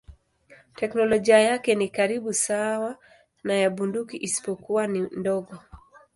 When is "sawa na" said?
2.33-3.53